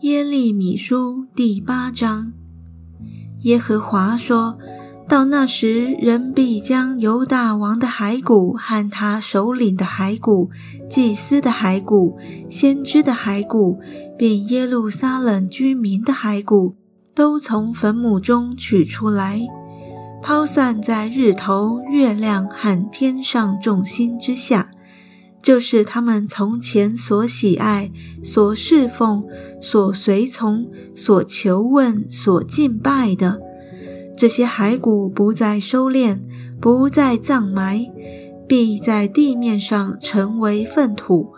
[0.00, 2.32] 耶利米书第八章，
[3.42, 4.56] 耶和华说
[5.08, 10.50] ：“到那时，人必将犹大王的骸骨和他首领的骸骨、
[10.88, 12.16] 祭司的骸骨、
[12.48, 13.80] 先知的骸骨，
[14.16, 16.76] 并耶路撒冷居民的骸骨，
[17.14, 19.40] 都从坟墓中取出来，
[20.22, 24.70] 抛散在日头、月亮和天上众星之下。”
[25.40, 27.90] 就是他们从前所喜爱、
[28.22, 29.24] 所侍奉、
[29.62, 33.40] 所随从、所求问、所敬拜的
[34.16, 36.18] 这些骸骨，不再收敛，
[36.60, 37.86] 不再葬埋，
[38.48, 41.32] 必在地面上成为粪土，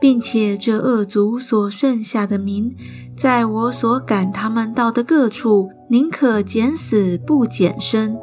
[0.00, 2.74] 并且这恶族所剩下的民，
[3.16, 8.16] 在我所赶他们到的各处，宁可减死不减生。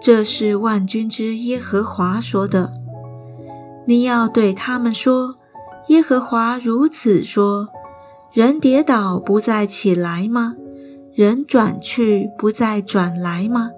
[0.00, 2.79] 这是万军之耶和华说的。
[3.90, 5.34] 你要对他们说
[5.90, 7.70] ：“耶和华如此说：
[8.32, 10.54] 人跌倒不再起来吗？
[11.12, 13.72] 人转去不再转来吗？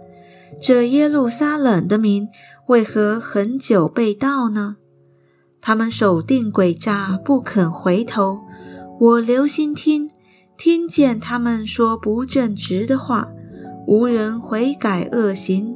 [0.61, 2.29] 这耶路撒冷的民
[2.67, 4.77] 为何很久被盗呢？
[5.63, 8.43] 他们守定诡诈，不肯回头。
[9.01, 10.11] 我留心听，
[10.59, 13.29] 听见他们说不正直的话，
[13.87, 15.75] 无人悔改恶行，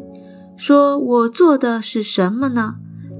[0.58, 2.76] 说我做的是什么呢？”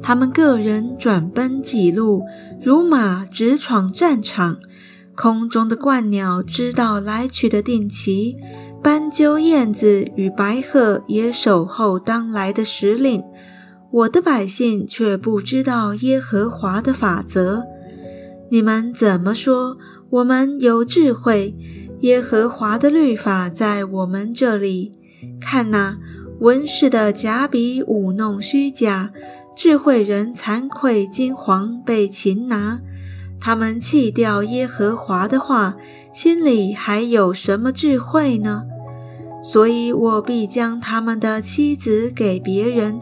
[0.07, 2.23] 他们个人转奔几路，
[2.62, 4.61] 如马直闯战场。
[5.17, 8.37] 空中的鹳鸟知道来去的定期，
[8.81, 13.25] 斑鸠、燕子与白鹤也守候当来的时令。
[13.91, 17.65] 我的百姓却不知道耶和华的法则。
[18.48, 19.77] 你们怎么说？
[20.11, 21.57] 我们有智慧，
[22.03, 24.93] 耶和华的律法在我们这里。
[25.41, 25.98] 看哪，
[26.39, 29.11] 文士的假笔舞弄虚假。
[29.57, 32.79] 智慧人惭愧惊惶，被擒拿。
[33.41, 35.77] 他们弃掉耶和华的话，
[36.13, 38.65] 心里还有什么智慧呢？
[39.43, 43.01] 所以我必将他们的妻子给别人，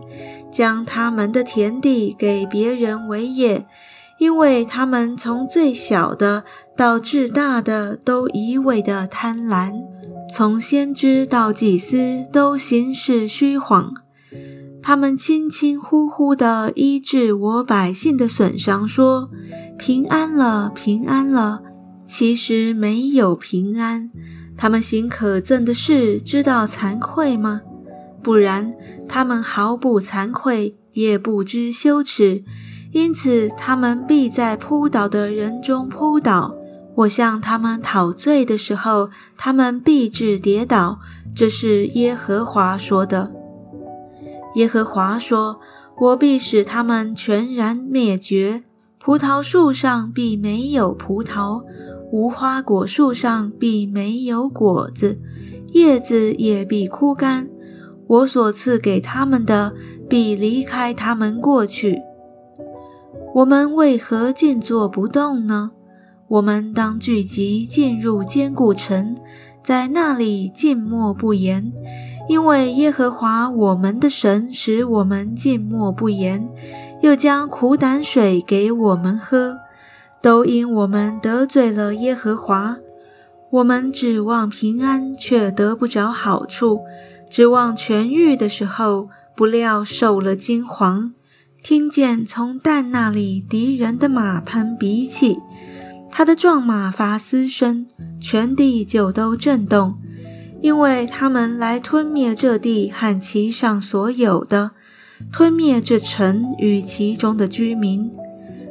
[0.52, 3.66] 将他们的田地给别人为业，
[4.18, 6.44] 因为他们从最小的
[6.76, 9.72] 到至大的都一味的贪婪，
[10.32, 14.03] 从先知到祭司都行事虚晃。
[14.86, 19.30] 他们轻轻呼呼地医治我百姓的损伤，说
[19.80, 21.62] ：“平安了，平安了。”
[22.06, 24.10] 其实没有平安。
[24.58, 27.62] 他们行可憎的事，知道惭愧吗？
[28.22, 28.74] 不然，
[29.08, 32.44] 他们毫不惭愧，也不知羞耻。
[32.92, 36.54] 因此，他们必在扑倒的人中扑倒。
[36.96, 39.08] 我向他们讨罪的时候，
[39.38, 41.00] 他们必致跌倒。
[41.34, 43.32] 这是耶和华说的。
[44.54, 45.60] 耶和华说
[45.98, 48.62] ：“我必使他们全然灭绝。
[48.98, 51.62] 葡萄树上必没有葡萄，
[52.10, 55.20] 无花果树上必没有果子，
[55.72, 57.48] 叶子也必枯干。
[58.06, 59.74] 我所赐给他们的
[60.08, 62.00] 必离开他们过去。
[63.34, 65.72] 我们为何静坐不动呢？
[66.28, 69.16] 我们当聚集进入坚固城，
[69.62, 71.72] 在那里静默不言。”
[72.28, 76.48] 因为耶和华我们的神使我们静默不言，
[77.02, 79.58] 又将苦胆水给我们喝，
[80.22, 82.78] 都因我们得罪了耶和华。
[83.50, 86.80] 我们指望平安，却得不着好处；
[87.30, 91.12] 指望痊愈的时候，不料受了惊惶。
[91.62, 95.38] 听见从蛋那里敌人的马喷鼻气，
[96.10, 97.86] 他的壮马发嘶声，
[98.20, 99.94] 全地就都震动。
[100.64, 104.70] 因为他们来吞灭这地和其上所有的，
[105.30, 108.10] 吞灭这城与其中的居民。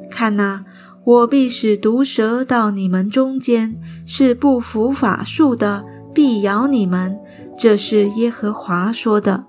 [0.09, 0.66] 看哪，
[1.04, 7.20] 我必使毒蛇到你们中间，是不服法术的，必咬你们。
[7.56, 9.46] 这是耶和华说的。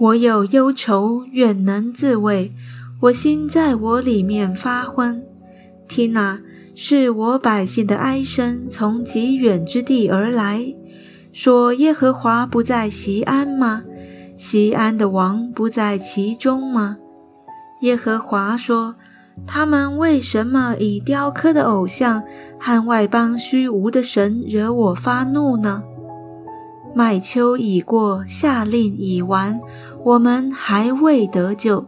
[0.00, 2.54] 我有忧愁，愿能自慰，
[3.02, 5.22] 我心在我里面发昏。
[5.86, 6.40] 听哪，
[6.74, 10.74] 是我百姓的哀声，从极远之地而来。
[11.34, 13.82] 说耶和华不在西安吗？
[14.36, 16.96] 西安的王不在其中吗？
[17.80, 18.94] 耶和华说：
[19.44, 22.22] 他们为什么以雕刻的偶像
[22.60, 25.82] 和外邦虚无的神惹我发怒呢？
[26.94, 29.60] 麦秋已过，夏令已完，
[30.04, 31.84] 我们还未得救。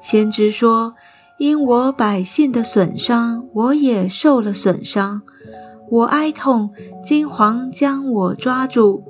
[0.00, 0.94] 先知说：
[1.40, 5.22] 因我百姓的损伤，我也受了损伤。
[5.90, 6.70] 我哀痛，
[7.02, 9.02] 金黄将我抓住，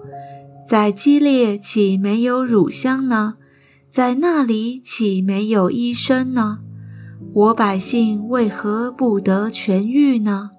[0.68, 3.34] 在激烈岂没有乳香呢？
[3.90, 6.58] 在那里岂没有医生呢？
[7.34, 10.50] 我百姓为何不得痊愈呢？